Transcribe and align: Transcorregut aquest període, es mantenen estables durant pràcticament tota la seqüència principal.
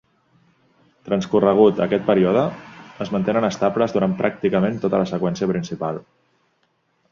Transcorregut 1.09 1.81
aquest 1.85 2.07
període, 2.07 2.45
es 3.05 3.13
mantenen 3.17 3.47
estables 3.51 3.95
durant 3.99 4.17
pràcticament 4.25 4.83
tota 4.87 5.05
la 5.05 5.09
seqüència 5.15 5.53
principal. 5.55 6.05